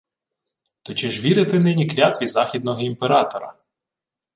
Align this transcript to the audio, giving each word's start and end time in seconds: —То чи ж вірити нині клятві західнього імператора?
—То 0.83 0.93
чи 0.93 1.09
ж 1.09 1.21
вірити 1.21 1.59
нині 1.59 1.85
клятві 1.85 2.27
західнього 2.27 2.81
імператора? 2.81 3.53